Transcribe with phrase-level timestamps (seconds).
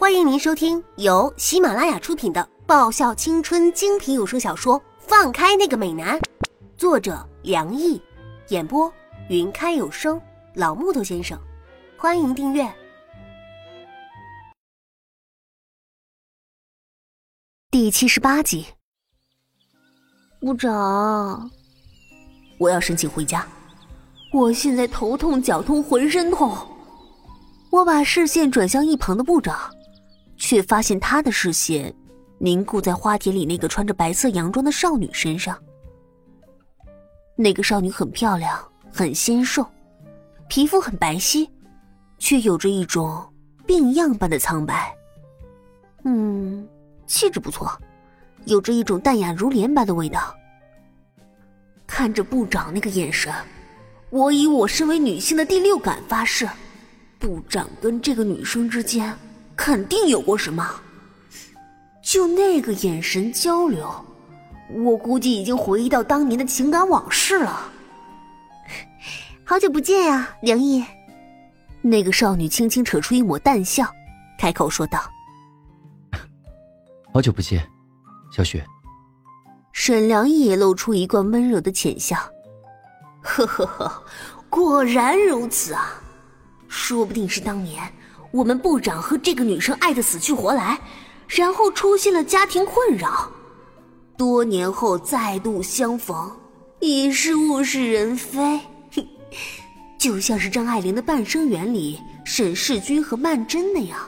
[0.00, 6.18] 欢迎您收听由喜马拉雅出品的爆笑青春精品有声小说《放开那个美男》，
[6.78, 8.00] 作者梁毅，
[8.48, 8.90] 演播
[9.28, 10.18] 云开有声
[10.54, 11.38] 老木头先生。
[11.98, 12.66] 欢迎订阅
[17.70, 18.64] 第七十八集。
[20.40, 21.50] 部长，
[22.58, 23.46] 我要申请回家。
[24.32, 26.56] 我现在头痛、脚痛、浑身痛。
[27.70, 29.70] 我把视线转向一旁的部长。
[30.40, 31.94] 却发现他的视线
[32.38, 35.56] 凝固在花田里那个穿着白色洋装的少女身上。
[37.36, 38.58] 那个少女很漂亮，
[38.90, 39.64] 很纤瘦，
[40.48, 41.46] 皮肤很白皙，
[42.18, 43.22] 却有着一种
[43.66, 44.92] 病样般的苍白。
[46.04, 46.66] 嗯，
[47.06, 47.70] 气质不错，
[48.46, 50.34] 有着一种淡雅如莲般的味道。
[51.86, 53.32] 看着部长那个眼神，
[54.08, 56.48] 我以我身为女性的第六感发誓，
[57.18, 59.14] 部长跟这个女生之间。
[59.62, 60.66] 肯定有过什么，
[62.02, 63.94] 就那个眼神交流，
[64.72, 67.70] 我估计已经回忆到当年的情感往事了。
[69.44, 70.82] 好久不见呀，梁毅。
[71.82, 73.86] 那个少女轻轻扯出一抹淡笑，
[74.38, 74.98] 开口说道
[77.12, 77.62] ：“好久不见，
[78.32, 78.64] 小雪。”
[79.74, 82.16] 沈良毅也露出一贯温柔的浅笑，
[83.20, 84.04] 呵呵呵，
[84.48, 86.00] 果然如此啊，
[86.66, 87.92] 说不定是当年。
[88.32, 90.78] 我们部长和这个女生爱的死去活来，
[91.26, 93.28] 然后出现了家庭困扰，
[94.16, 96.30] 多年后再度相逢，
[96.78, 98.60] 已是物是人非。
[99.98, 103.98] 就像是张爱玲的《半生缘》里沈世钧和曼桢那样，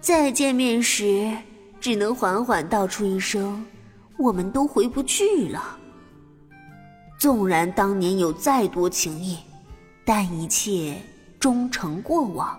[0.00, 1.32] 再见面时
[1.80, 3.64] 只能缓缓道出一声
[4.18, 5.78] ：“我们都回不去了。”
[7.18, 9.38] 纵然当年有再多情谊，
[10.04, 11.00] 但一切
[11.38, 12.58] 终成过往。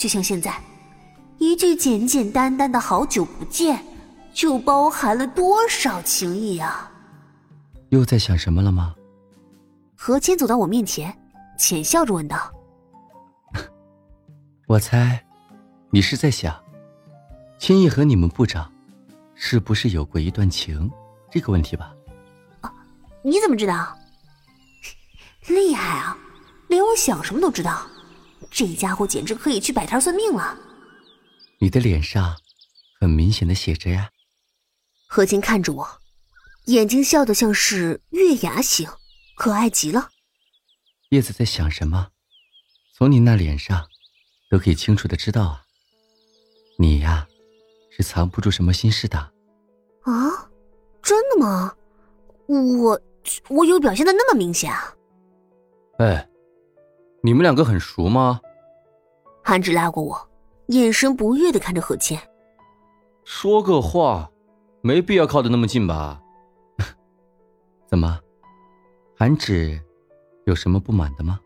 [0.00, 0.58] 就像现在，
[1.36, 3.84] 一句简简单单的好久不见，
[4.32, 6.90] 就包含了多少情谊啊！
[7.90, 8.94] 又在想什么了吗？
[9.94, 11.14] 何谦走到我面前，
[11.58, 12.50] 浅笑着问道：
[14.66, 15.22] “我猜，
[15.90, 16.58] 你是在想，
[17.58, 18.72] 千叶和你们部长，
[19.34, 20.90] 是不是有过一段情
[21.30, 21.92] 这个问题吧？”
[22.62, 22.72] 啊，
[23.20, 23.94] 你怎么知道？
[25.48, 26.16] 厉害啊，
[26.68, 27.82] 连我想什么都知道。
[28.50, 30.58] 这家伙简直可以去摆摊算命了。
[31.60, 32.36] 你的脸上
[33.00, 34.10] 很明显的写着呀。
[35.06, 35.88] 何晴看着我，
[36.66, 38.88] 眼睛笑得像是月牙形，
[39.36, 40.10] 可爱极了。
[41.10, 42.08] 叶子在想什么？
[42.96, 43.88] 从你那脸上，
[44.50, 45.64] 都可以清楚的知道啊。
[46.78, 47.26] 你呀，
[47.90, 49.18] 是藏不住什么心事的。
[49.18, 50.50] 啊，
[51.02, 51.74] 真的吗？
[52.46, 53.00] 我
[53.48, 54.94] 我有表现的那么明显啊？
[55.98, 56.26] 哎。
[57.22, 58.40] 你们两个很熟吗？
[59.42, 60.28] 韩芷拉过我，
[60.68, 62.20] 眼神不悦的看着何谦。
[63.24, 64.30] 说个话，
[64.82, 66.20] 没必要靠得那么近吧？
[67.86, 68.18] 怎么，
[69.16, 69.80] 韩芷
[70.46, 71.38] 有什么不满的吗？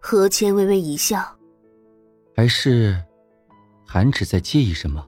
[0.00, 1.22] 何谦微微一笑。
[2.36, 3.02] 还是，
[3.84, 5.04] 韩芷在介意什么？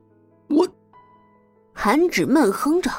[0.48, 0.66] 我。
[1.72, 2.91] 韩芷闷哼着，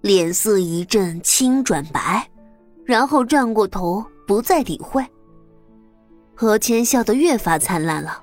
[0.00, 2.26] 脸色一阵青转白，
[2.84, 5.04] 然后转过头，不再理会。
[6.34, 8.20] 何谦笑得越发灿烂了，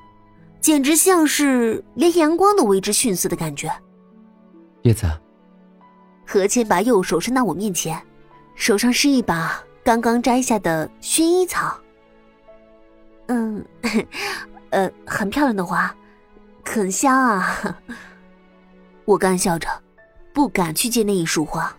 [0.59, 3.71] 简直像是连阳光都为之逊色的感觉。
[4.83, 5.07] 叶子，
[6.25, 8.01] 何谦把右手伸到我面前，
[8.55, 11.79] 手上是一把刚刚摘下的薰衣草。
[13.27, 13.63] 嗯，
[14.71, 15.95] 呃，很漂亮的花，
[16.65, 17.79] 很香啊。
[19.05, 19.67] 我干笑着，
[20.33, 21.75] 不敢去接那一束花。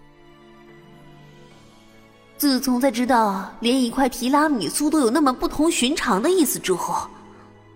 [2.42, 7.08] 自从在知道连一块提拉米苏都有那么不同寻常的意思之后，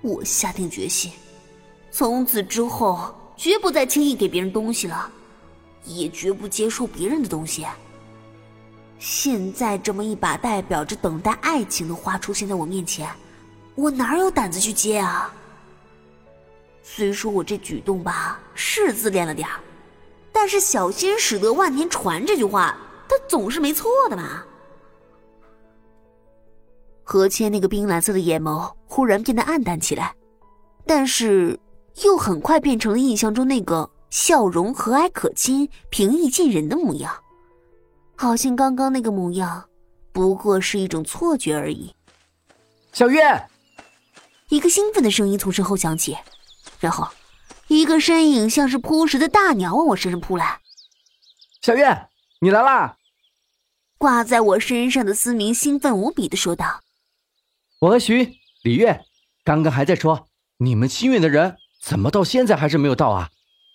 [0.02, 1.12] 我下定决心，
[1.92, 5.08] 从此之后绝不再轻易给别人东西了，
[5.84, 7.64] 也绝不接受别人的东西。
[8.98, 13.08] 现在这么一把代表着等待爱情的花出现在我面前，
[13.76, 15.32] 我哪有胆子去接啊？
[16.82, 19.60] 虽说我这举动吧是自恋了点儿，
[20.32, 22.76] 但是“小心驶得万年船”这句话，
[23.08, 24.42] 它总是没错的嘛。
[27.08, 30.12] 何谦那个冰蓝色的眼眸忽然变得暗淡起来，
[30.84, 31.56] 但是
[32.02, 37.14] 又很快变成了印象中那个笑容和蔼可亲、平易近人的模样，
[38.16, 39.68] 好像刚刚那个模样
[40.10, 41.94] 不过是一种错觉而已。
[42.92, 43.40] 小月，
[44.48, 46.18] 一个兴奋的声音从身后响起，
[46.80, 47.06] 然后
[47.68, 50.58] 一个身影像是扑食的大鸟往我身上扑来。
[51.62, 52.08] 小月，
[52.40, 52.96] 你来啦！
[53.96, 56.80] 挂在我身上的思明兴奋无比的说道。
[57.86, 58.32] 我和徐
[58.64, 59.00] 李月
[59.44, 60.26] 刚刚还在说，
[60.58, 63.28] 你们清远的人怎么到现在还是没有到啊？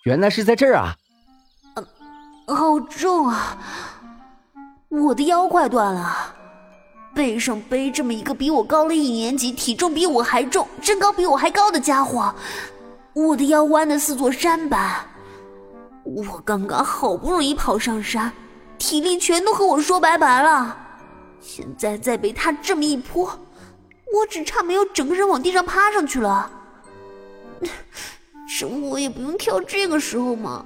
[0.04, 0.98] 原来是在这儿啊！
[2.46, 3.58] 好重啊！
[4.90, 6.36] 我的腰快断了，
[7.16, 12.36] 背上背这么一个比我高了一年级、体重比我还重、身高比我还高的家伙，
[13.14, 15.06] 我的腰弯的似座山般。
[16.04, 18.30] 我刚刚好不容易跑上山，
[18.78, 20.78] 体力全都和我说拜拜了，
[21.40, 23.40] 现在再被他这么一泼，
[24.14, 26.52] 我只差没有整个人往地上趴上去了。
[28.48, 30.66] 生我也不用挑这个时候嘛。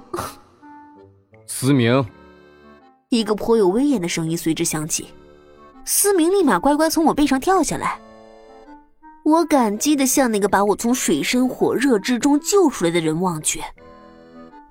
[1.46, 2.04] 思明，
[3.08, 5.14] 一个颇有威严的声音随之响起，
[5.84, 8.00] 思明立马乖乖从我背上跳下来。
[9.24, 13.62] 我感激的向那个把我从水深火热之中救出来的人望去。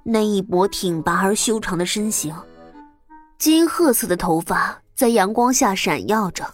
[0.04, 2.36] 那一抹挺拔而修长的身形，
[3.38, 6.54] 金褐色的头发在阳光下闪耀着，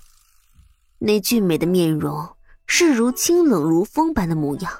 [1.03, 2.29] 那俊美的面容
[2.67, 4.71] 是如清冷如风般的模样。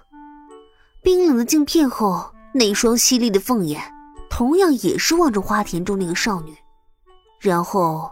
[1.02, 3.82] 冰冷的镜片后，那双犀利的凤眼，
[4.30, 6.56] 同样也是望着花田中那个少女，
[7.40, 8.12] 然后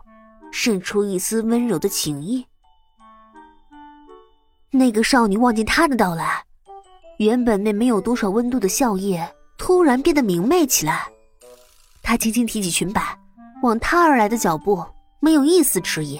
[0.51, 2.43] 渗出一丝温柔的情意。
[4.71, 6.43] 那个少女望见他的到来，
[7.19, 9.23] 原本那没有多少温度的笑靥。
[9.55, 11.07] 突然变得明媚起来，
[12.01, 13.15] 他轻轻提起裙摆，
[13.61, 14.83] 往他而来的脚步
[15.19, 16.19] 没有一丝迟疑。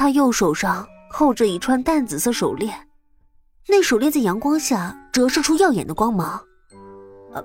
[0.00, 2.74] 他右手上扣着一串淡紫色手链，
[3.68, 6.42] 那手链在阳光下折射出耀眼的光芒。
[7.34, 7.44] 呃，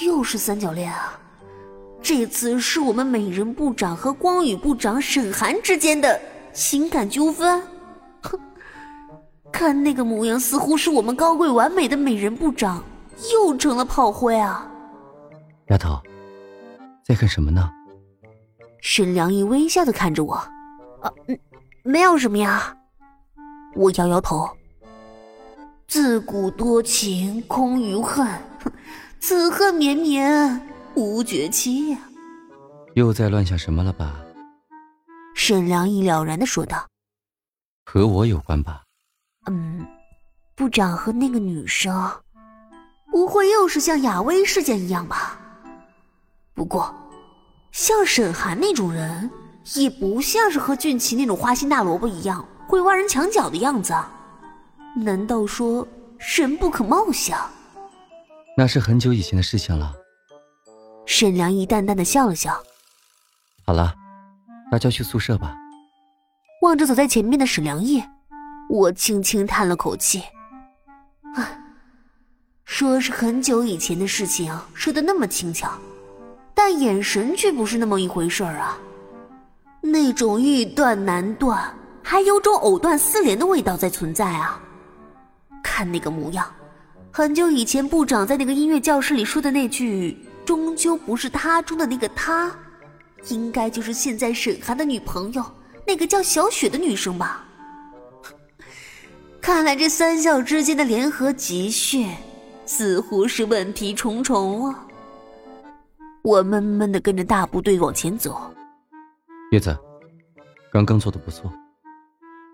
[0.00, 1.20] 又是三角恋啊！
[2.00, 6.18] 这次是我们美人部长和光宇部长沈寒之间的
[6.54, 7.62] 情感纠纷。
[8.22, 8.40] 哼，
[9.52, 12.82] 看那个模样，似乎是我们高贵完美的美人部长。
[13.34, 14.66] 又成了炮灰啊！
[15.66, 16.00] 丫头，
[17.04, 17.70] 在干什么呢？
[18.80, 20.36] 沈良义微笑的看着我，
[21.02, 21.38] 啊，嗯，
[21.86, 22.76] 没有什么呀。
[23.74, 24.48] 我摇摇头。
[25.86, 28.26] 自古多情空余恨，
[29.20, 31.98] 此恨绵绵无绝期呀。
[32.94, 34.16] 又在乱想什么了吧？
[35.36, 36.86] 沈良一了然的说道。
[37.84, 38.82] 和我有关吧？
[39.48, 39.86] 嗯，
[40.56, 42.10] 部长和那个女生。
[43.12, 45.38] 不会又是像雅薇事件一样吧？
[46.52, 46.94] 不过，
[47.70, 49.30] 像沈寒那种人，
[49.74, 53.94] 也不像是和俊奇那种花心大萝卜一样会挖人墙角的样子。
[54.96, 55.86] 难道说
[56.36, 57.38] 人不可貌相？
[58.56, 59.92] 那是很久以前的事情了。
[61.04, 62.58] 沈良一淡淡的笑了笑。
[63.66, 63.94] 好了，
[64.70, 65.54] 大家去宿舍吧。
[66.62, 68.02] 望着走在前面的沈良义，
[68.70, 70.22] 我轻轻叹了口气。
[71.34, 71.62] 啊。
[72.64, 75.70] 说是很久以前的事情，说的那么轻巧，
[76.52, 78.76] 但眼神却不是那么一回事儿啊。
[79.90, 81.72] 那种欲断难断，
[82.02, 84.60] 还有种藕断丝连的味道在存在啊。
[85.62, 86.46] 看那个模样，
[87.10, 92.50] 很久以前部长在那个音乐教室里说的那句“终究不是他”中的那个他，
[93.28, 95.44] 应该就是现在沈寒的女朋友，
[95.86, 97.44] 那个叫小雪的女生吧。
[99.40, 102.08] 看来这三校之间的联合集训。
[102.68, 104.84] 似乎是问题重重啊！
[106.22, 108.40] 我闷闷的跟着大部队往前走。
[109.56, 109.74] 叶子，
[110.70, 111.50] 刚刚做的不错。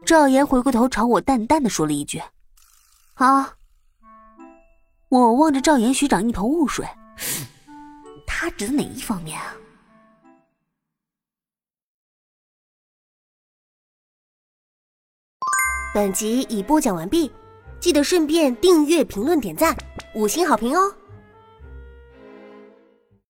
[0.06, 2.22] 赵岩回过头朝我淡淡的说了一句
[3.14, 3.56] ：“啊。”
[5.10, 6.86] 我望着赵岩学长一头雾水，
[8.24, 9.56] 他指的哪一方面啊？
[15.92, 17.32] 本集已播讲完毕，
[17.80, 19.76] 记得顺便订阅、评论、点赞。
[20.14, 20.94] 五星好评哦！